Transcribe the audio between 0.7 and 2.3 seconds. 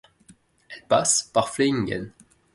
passe par Flehingen.